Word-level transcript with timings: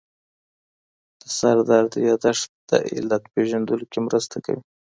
د 1.21 1.23
سردرد 1.37 1.93
یادښت 2.07 2.49
د 2.69 2.71
علت 2.93 3.23
پېژندلو 3.33 3.85
کې 3.91 3.99
مرسته 4.07 4.35
کوي. 4.45 4.61